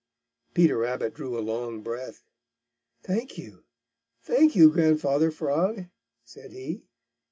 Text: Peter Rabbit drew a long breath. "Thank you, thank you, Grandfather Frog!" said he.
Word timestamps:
Peter 0.55 0.79
Rabbit 0.79 1.13
drew 1.13 1.37
a 1.37 1.41
long 1.45 1.83
breath. 1.83 2.23
"Thank 3.03 3.37
you, 3.37 3.65
thank 4.23 4.55
you, 4.55 4.71
Grandfather 4.71 5.29
Frog!" 5.29 5.89
said 6.25 6.53
he. 6.53 6.81